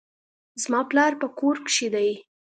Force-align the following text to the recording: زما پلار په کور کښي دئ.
زما 0.63 0.81
پلار 0.89 1.13
په 1.21 1.27
کور 1.39 1.55
کښي 1.65 1.87
دئ. 1.93 2.11